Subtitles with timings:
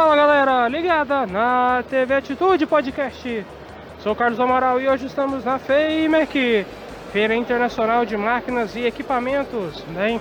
[0.00, 3.44] Fala galera, ligada na TV Atitude Podcast.
[4.02, 6.64] Sou Carlos Amaral e hoje estamos na FEIMEC,
[7.12, 10.18] Feira Internacional de Máquinas e Equipamentos, bem,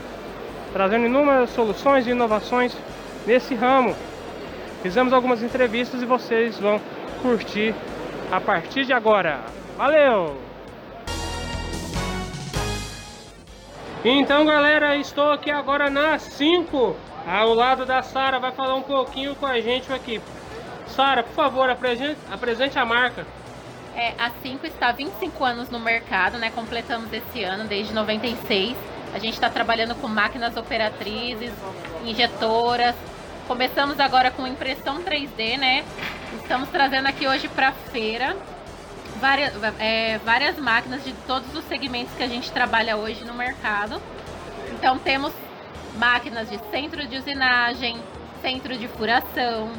[0.73, 2.75] trazendo inúmeras soluções e inovações
[3.25, 3.95] nesse ramo.
[4.83, 6.81] Fizemos algumas entrevistas e vocês vão
[7.21, 7.73] curtir
[8.29, 9.39] a partir de agora.
[9.77, 10.35] Valeu!
[14.03, 16.97] Então galera, estou aqui agora na 5
[17.29, 20.19] ao lado da Sara, vai falar um pouquinho com a gente aqui.
[20.87, 23.25] Sara, por favor, apresente, apresente a marca.
[23.95, 26.49] É, a 5 está há 25 anos no mercado, né?
[26.49, 28.75] Completamos esse ano, desde 96.
[29.13, 31.51] A gente está trabalhando com máquinas operatrizes,
[32.03, 32.95] injetoras.
[33.47, 35.85] Começamos agora com impressão 3D, né?
[36.41, 38.35] Estamos trazendo aqui hoje para feira
[39.19, 44.01] várias, é, várias máquinas de todos os segmentos que a gente trabalha hoje no mercado.
[44.71, 45.33] Então temos
[45.99, 47.97] máquinas de centro de usinagem,
[48.41, 49.69] centro de furação,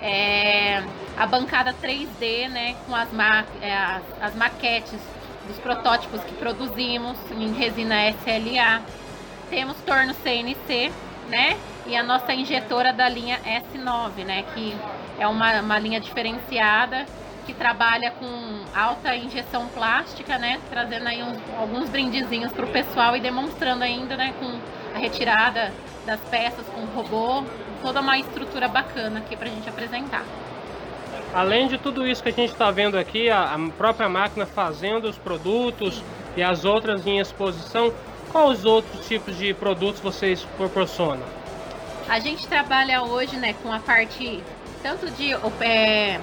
[0.00, 0.82] é,
[1.16, 5.00] a bancada 3D, né, com as, ma é, as, as, maquetes
[5.46, 8.82] dos protótipos que produzimos em resina SLA.
[9.48, 10.92] Temos torno CNC,
[11.28, 11.56] né,
[11.86, 14.76] e a nossa injetora da linha S9, né, que
[15.18, 17.06] é uma, uma linha diferenciada
[17.46, 23.16] que trabalha com alta injeção plástica, né, trazendo aí uns, alguns brindezinhos para o pessoal
[23.16, 25.72] e demonstrando ainda, né, com a retirada
[26.06, 27.44] das peças com robô,
[27.80, 30.24] toda uma estrutura bacana aqui para a gente apresentar.
[31.34, 35.08] Além de tudo isso que a gente está vendo aqui, a, a, própria máquina fazendo
[35.08, 36.02] os produtos
[36.36, 37.92] e as outras em exposição,
[38.30, 41.26] quais os outros tipos de produtos vocês proporcionam?
[42.08, 44.42] A gente trabalha hoje né, com a parte
[44.82, 45.32] tanto de
[45.64, 46.20] é,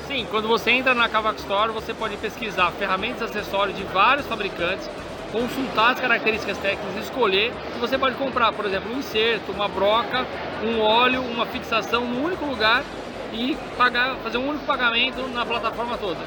[0.06, 4.26] Sim, quando você entra na Cavac Store, você pode pesquisar ferramentas e acessórios de vários
[4.26, 4.86] fabricantes
[5.34, 10.24] consultar as características técnicas, escolher e você pode comprar, por exemplo, um inserto, uma broca,
[10.62, 12.84] um óleo, uma fixação no único lugar
[13.32, 16.20] e pagar, fazer um único pagamento na plataforma toda.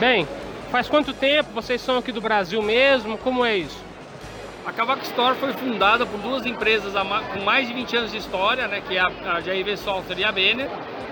[0.00, 0.26] Bem,
[0.72, 3.16] faz quanto tempo vocês são aqui do Brasil mesmo?
[3.16, 3.80] Como é isso?
[4.66, 6.92] A Cavaco Store foi fundada por duas empresas
[7.32, 10.32] com mais de 20 anos de história, né, que é a JIV Software e a
[10.32, 10.68] Benner.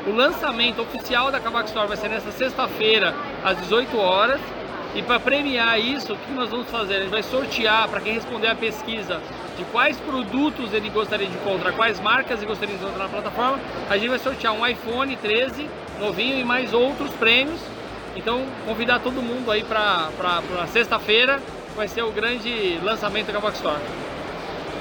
[0.08, 4.40] O lançamento oficial da Cavaco Store vai ser nesta sexta-feira, às 18 horas.
[4.94, 6.96] E para premiar isso, o que nós vamos fazer?
[6.96, 9.20] A gente vai sortear para quem responder a pesquisa
[9.56, 13.60] de quais produtos ele gostaria de encontrar, quais marcas ele gostaria de encontrar na plataforma.
[13.88, 15.68] A gente vai sortear um iPhone 13
[16.00, 17.60] novinho e mais outros prêmios.
[18.16, 20.10] Então, convidar todo mundo aí para
[20.72, 21.40] sexta-feira,
[21.76, 23.80] vai ser o grande lançamento da Cavaco Store.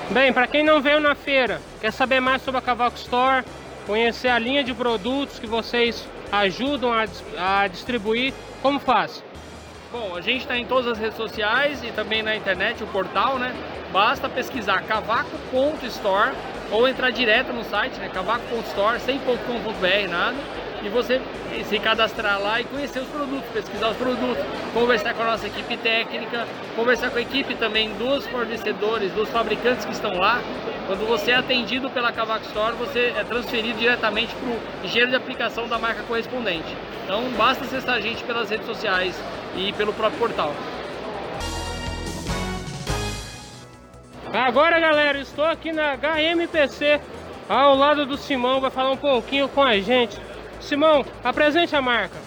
[0.10, 3.46] Bem, para quem não veio na feira, quer saber mais sobre a Cavaco Store,
[3.86, 7.06] conhecer a linha de produtos que vocês ajudam a,
[7.38, 8.34] a distribuir,
[8.64, 9.24] como faz?
[9.92, 13.40] Bom, a gente está em todas as redes sociais e também na internet, o portal,
[13.40, 13.56] né?
[13.92, 16.32] Basta pesquisar cavaco.store
[16.72, 18.08] ou entrar direto no site, né?
[18.14, 20.38] cavaco.store, sem .com.br, nada.
[20.84, 21.20] e você
[21.68, 24.46] se cadastrar lá e conhecer os produtos, pesquisar os produtos,
[24.76, 29.86] conversar com a nossa equipe técnica, conversar com a equipe também dos fornecedores, dos fabricantes
[29.86, 30.40] que estão lá.
[30.90, 35.18] Quando você é atendido pela Cavaco Store, você é transferido diretamente para o engenheiro de
[35.18, 36.76] aplicação da marca correspondente.
[37.04, 39.16] Então basta acessar a gente pelas redes sociais
[39.56, 40.52] e pelo próprio portal.
[44.34, 47.00] Agora galera, estou aqui na HMPC
[47.48, 50.18] ao lado do Simão, vai falar um pouquinho com a gente.
[50.60, 52.18] Simão, apresente a marca.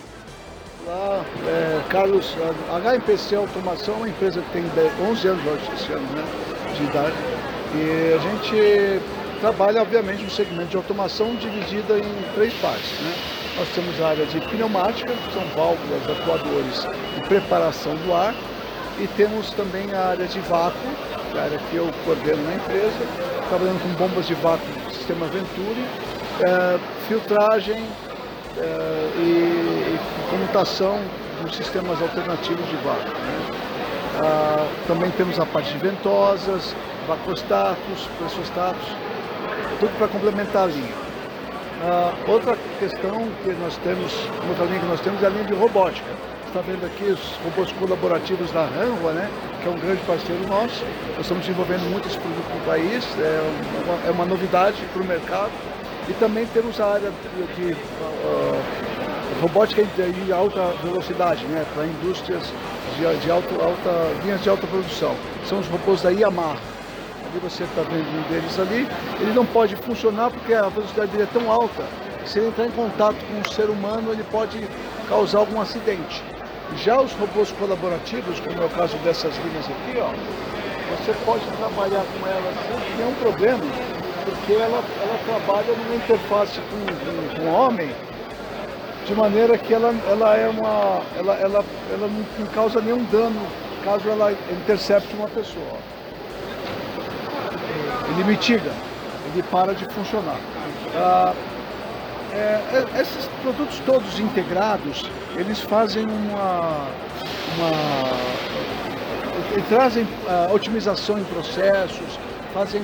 [0.87, 2.33] Olá, é, Carlos,
[2.71, 4.65] a HMPC Automação é uma empresa que tem
[5.05, 6.25] 11 anos hoje, esse ano, né,
[6.77, 7.17] de idade.
[7.75, 9.01] E a gente
[9.41, 12.91] trabalha, obviamente, no segmento de automação dividida em três partes.
[13.01, 13.15] Né?
[13.59, 16.87] Nós temos a área de pneumática, que são válvulas, atuadores
[17.17, 18.35] e preparação do ar.
[18.99, 20.79] E temos também a área de vácuo,
[21.31, 23.07] que é a área que eu coordeno na empresa,
[23.49, 25.85] trabalhando com bombas de vácuo do sistema Venturi,
[26.41, 26.79] é,
[27.09, 27.83] filtragem
[28.59, 29.99] é, e, e,
[30.31, 31.01] comutação
[31.43, 33.09] dos sistemas alternativos de vácuo.
[33.09, 33.73] Né?
[34.23, 36.75] Ah, também temos a parte de ventosas,
[37.07, 38.89] vacostatos, pressostatos,
[39.81, 41.03] tudo para complementar a linha.
[41.83, 44.13] Uh, outra questão que nós temos,
[44.49, 46.07] outra linha que nós temos é a linha de robótica.
[46.07, 49.29] Você está vendo aqui os robôs colaborativos da Ranva, né,
[49.61, 50.85] que é um grande parceiro nosso.
[51.17, 53.43] Nós estamos desenvolvendo muitos produtos no país, é
[53.85, 55.51] uma, é uma novidade para o mercado.
[56.09, 58.63] E também temos a área de, de uh,
[59.41, 62.43] robótica de alta velocidade, né, para indústrias
[62.97, 65.17] de, de alta, alta, linhas de alta produção.
[65.49, 66.72] São os robôs da Yamaha
[67.33, 68.87] ali você está vendo um deles ali,
[69.21, 71.83] ele não pode funcionar porque a velocidade dele é tão alta
[72.23, 74.59] que se ele entrar em contato com o ser humano ele pode
[75.09, 76.23] causar algum acidente.
[76.77, 80.13] Já os robôs colaborativos, como é o caso dessas linhas aqui, ó,
[80.97, 83.65] você pode trabalhar com ela sem nenhum problema,
[84.25, 87.91] porque ela, ela trabalha numa interface com, com o homem
[89.07, 91.03] de maneira que ela, ela é uma.
[91.17, 93.41] ela, ela, ela não, não causa nenhum dano
[93.85, 95.77] caso ela intercepte uma pessoa
[98.13, 98.71] ele mitiga,
[99.33, 100.39] ele para de funcionar.
[100.95, 101.33] Ah,
[102.33, 105.05] é, é, esses produtos todos integrados,
[105.37, 106.87] eles fazem uma.
[107.57, 107.73] uma
[109.69, 112.19] trazem ah, otimização em processos,
[112.55, 112.83] fazem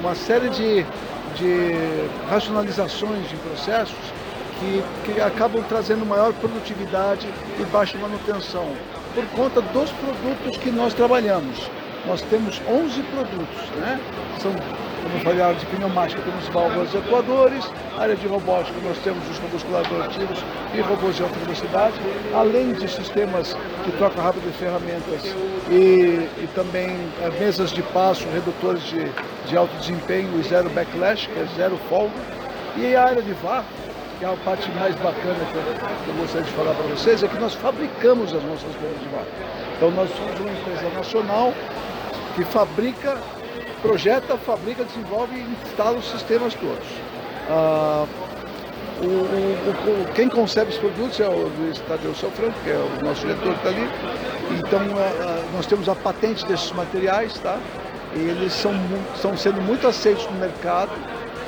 [0.00, 0.84] uma série de,
[1.36, 1.74] de
[2.28, 3.96] racionalizações de processos
[4.60, 7.28] que, que acabam trazendo maior produtividade
[7.58, 8.68] e baixa manutenção,
[9.14, 11.68] por conta dos produtos que nós trabalhamos
[12.06, 14.00] nós temos 11 produtos, né?
[14.40, 18.98] São, como eu falei, área de pneumática, temos válvulas e atuadores, área de robótica, nós
[18.98, 21.94] temos os robôs colaborativos e robôs de alta velocidade,
[22.34, 25.34] além de sistemas de troca rápida de ferramentas
[25.70, 26.90] e, e também
[27.22, 29.10] é, mesas de passo, redutores de,
[29.46, 32.14] de alto desempenho e zero backlash, que é zero folga,
[32.76, 33.66] e a área de vácuo,
[34.18, 37.38] que é a parte mais bacana que eu, gostaria de falar para vocês, é que
[37.38, 39.26] nós fabricamos as nossas bombas de vácuo.
[39.76, 41.54] Então nós somos uma empresa nacional
[42.34, 43.16] que fabrica,
[43.80, 46.86] projeta, fabrica, desenvolve e instala os sistemas todos.
[47.48, 48.06] Ah,
[49.00, 53.04] o, o, o, quem concebe os produtos é o Luiz Tadeu Sofranco, que é o
[53.04, 53.88] nosso diretor que está ali.
[54.58, 57.56] Então ah, nós temos a patente desses materiais, tá?
[58.16, 58.72] E eles são,
[59.14, 60.90] estão sendo muito aceitos no mercado.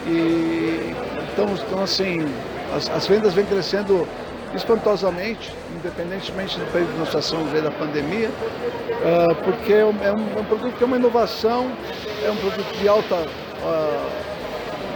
[0.06, 0.94] E
[1.32, 2.26] então, então assim,
[2.74, 4.06] as, as vendas vêm crescendo
[4.54, 10.44] espantosamente, independentemente do período de nós passamos da pandemia, uh, porque é um, é um,
[10.44, 11.70] produto que é uma inovação,
[12.24, 14.10] é um produto de alta, uh,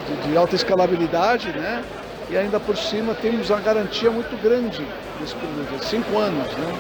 [0.09, 1.85] de, de, alta escalabilidade, né?
[2.31, 4.85] E ainda por cima temos uma garantia muito grande
[5.21, 6.79] desse produto, cinco anos, né?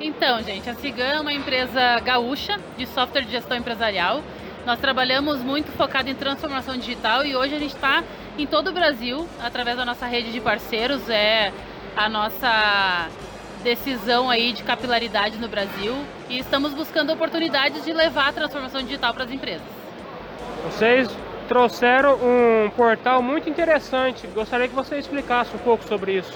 [0.00, 4.22] Então, gente, a Cigan é uma empresa gaúcha de software de gestão empresarial.
[4.64, 8.02] Nós trabalhamos muito focado em transformação digital e hoje a gente está
[8.38, 11.52] em todo o Brasil, através da nossa rede de parceiros, é
[11.96, 13.08] a nossa
[13.62, 15.94] decisão aí de capilaridade no Brasil
[16.28, 19.66] e estamos buscando oportunidades de levar a transformação digital para as empresas.
[20.64, 21.10] Vocês
[21.50, 24.24] trouxeram um portal muito interessante.
[24.28, 26.32] Gostaria que você explicasse um pouco sobre isso.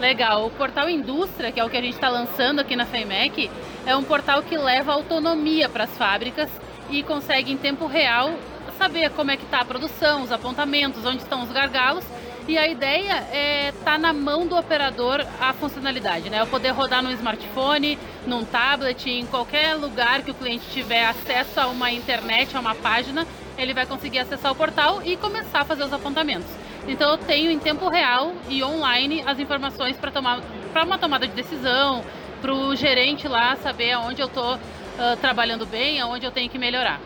[0.00, 0.46] Legal.
[0.46, 3.48] O portal Indústria, que é o que a gente está lançando aqui na FEMEC,
[3.86, 6.50] é um portal que leva autonomia para as fábricas
[6.90, 8.32] e consegue em tempo real
[8.76, 12.04] saber como é que está a produção, os apontamentos, onde estão os gargalos.
[12.46, 16.42] E a ideia é estar tá na mão do operador a funcionalidade, né?
[16.42, 21.58] Eu poder rodar no smartphone, num tablet, em qualquer lugar que o cliente tiver acesso
[21.58, 25.64] a uma internet, a uma página, ele vai conseguir acessar o portal e começar a
[25.64, 26.46] fazer os apontamentos.
[26.86, 31.26] Então eu tenho em tempo real e online as informações para tomar para uma tomada
[31.26, 32.04] de decisão,
[32.42, 36.58] para o gerente lá saber aonde eu estou uh, trabalhando bem, aonde eu tenho que
[36.58, 37.00] melhorar.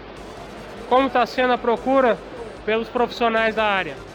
[0.88, 2.18] Como está sendo a procura
[2.66, 4.07] pelos profissionais da área?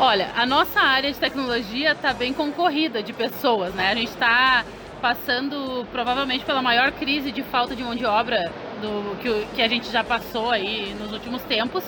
[0.00, 3.90] Olha, a nossa área de tecnologia está bem concorrida de pessoas, né?
[3.90, 4.64] A gente está
[5.02, 9.66] passando provavelmente pela maior crise de falta de mão de obra do que, que a
[9.66, 11.82] gente já passou aí nos últimos tempos.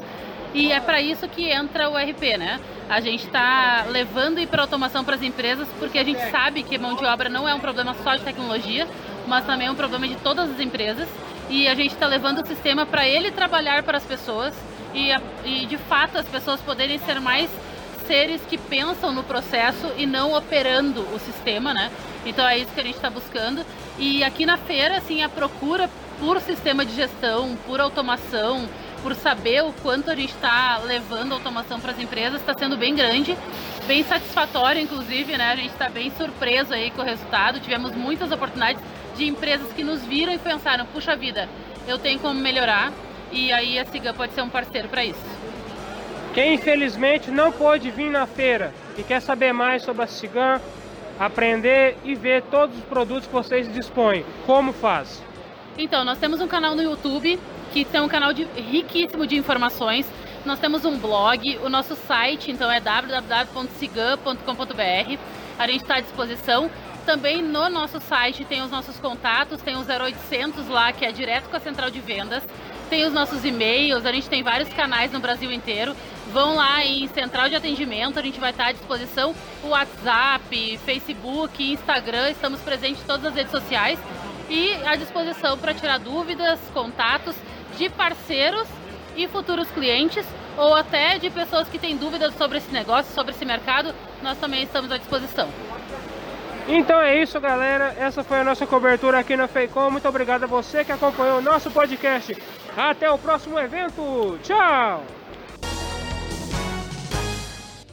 [0.53, 2.59] E é para isso que entra o RP, né?
[2.89, 7.05] A gente está levando hiperautomação para as empresas porque a gente sabe que mão de
[7.05, 8.89] obra não é um problema só de tecnologia,
[9.29, 11.09] mas também é um problema de todas as empresas.
[11.49, 14.53] E a gente está levando o sistema para ele trabalhar para as pessoas
[14.93, 15.11] e,
[15.45, 17.49] e, de fato, as pessoas poderem ser mais
[18.11, 21.93] seres que pensam no processo e não operando o sistema, né?
[22.27, 23.65] Então é isso que a gente está buscando.
[24.01, 25.89] E aqui na feira, assim, a procura
[26.19, 28.69] por sistema de gestão, por automação,
[29.01, 32.97] por saber o quanto a gente está levando automação para as empresas, está sendo bem
[32.97, 33.39] grande,
[33.87, 35.53] bem satisfatório, inclusive, né?
[35.53, 37.61] A gente está bem surpreso aí com o resultado.
[37.61, 38.83] Tivemos muitas oportunidades
[39.17, 41.49] de empresas que nos viram e pensaram, puxa vida,
[41.87, 42.93] eu tenho como melhorar,
[43.31, 45.40] e aí a Siga pode ser um parceiro para isso.
[46.35, 50.61] Quem infelizmente não pôde vir na feira e quer saber mais sobre a Cigan,
[51.19, 55.21] aprender e ver todos os produtos que vocês dispõem, como faz?
[55.77, 57.39] Então, nós temos um canal no YouTube
[57.73, 60.07] que tem um canal de, riquíssimo de informações.
[60.45, 65.19] Nós temos um blog, o nosso site então é www.cigan.com.br.
[65.59, 66.71] A gente está à disposição.
[67.05, 71.49] Também no nosso site tem os nossos contatos, tem o 0800 lá que é direto
[71.49, 72.43] com a central de vendas.
[72.89, 75.95] Tem os nossos e-mails, a gente tem vários canais no Brasil inteiro.
[76.33, 79.35] Vão lá em central de atendimento, a gente vai estar à disposição.
[79.65, 83.99] O WhatsApp, Facebook, Instagram, estamos presentes em todas as redes sociais
[84.49, 87.35] e à disposição para tirar dúvidas, contatos
[87.77, 88.69] de parceiros
[89.17, 90.25] e futuros clientes
[90.57, 94.63] ou até de pessoas que têm dúvidas sobre esse negócio, sobre esse mercado, nós também
[94.63, 95.49] estamos à disposição.
[96.69, 97.97] Então é isso, galera.
[97.99, 99.91] Essa foi a nossa cobertura aqui na Feicom.
[99.91, 102.37] Muito obrigado a você que acompanhou o nosso podcast.
[102.77, 104.39] Até o próximo evento.
[104.43, 105.20] Tchau!